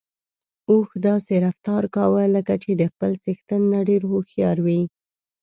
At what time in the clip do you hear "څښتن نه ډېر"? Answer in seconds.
3.23-4.01